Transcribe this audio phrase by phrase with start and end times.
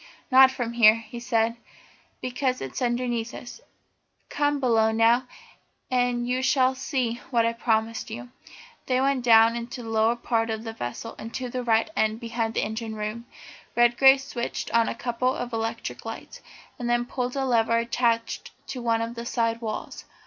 [0.31, 1.57] "Not from here," he said,
[2.21, 3.61] "because it's underneath us.
[4.29, 5.27] Come below now,
[5.91, 8.29] and you shall see what I promised you."
[8.87, 12.19] They went down into the lower part of the vessel and to the after end
[12.19, 13.27] behind the engine room.
[13.75, 16.41] Redgrave switched on a couple of electric lights,
[16.79, 20.05] and then pulled a lever attached to one of the side walls.